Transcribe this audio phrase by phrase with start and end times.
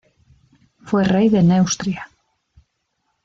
[0.83, 2.09] Fue rey de Neustria.